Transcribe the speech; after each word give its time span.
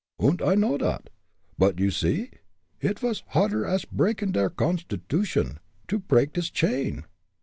"Und 0.17 0.41
I 0.41 0.55
know 0.55 0.79
dot. 0.79 1.11
But, 1.59 1.77
you 1.79 1.91
see, 1.91 2.31
id 2.81 2.97
vas 2.97 3.21
harder 3.37 3.67
ash 3.67 3.85
breakin' 3.85 4.31
der 4.31 4.49
consditution 4.49 5.59
to 5.89 5.99
preak 5.99 6.33
dis 6.33 6.49
chain." 6.49 7.05